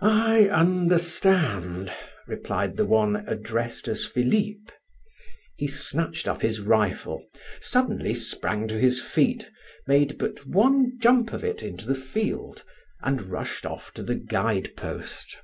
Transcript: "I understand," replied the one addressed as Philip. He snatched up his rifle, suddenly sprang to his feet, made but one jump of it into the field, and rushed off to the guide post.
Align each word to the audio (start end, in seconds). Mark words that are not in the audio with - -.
"I 0.00 0.46
understand," 0.48 1.92
replied 2.28 2.76
the 2.76 2.84
one 2.86 3.24
addressed 3.26 3.88
as 3.88 4.04
Philip. 4.04 4.70
He 5.56 5.66
snatched 5.66 6.28
up 6.28 6.42
his 6.42 6.60
rifle, 6.60 7.26
suddenly 7.60 8.14
sprang 8.14 8.68
to 8.68 8.78
his 8.78 9.00
feet, 9.02 9.50
made 9.88 10.16
but 10.16 10.46
one 10.46 10.96
jump 11.00 11.32
of 11.32 11.42
it 11.42 11.64
into 11.64 11.88
the 11.88 11.96
field, 11.96 12.62
and 13.02 13.32
rushed 13.32 13.66
off 13.66 13.90
to 13.94 14.04
the 14.04 14.14
guide 14.14 14.76
post. 14.76 15.38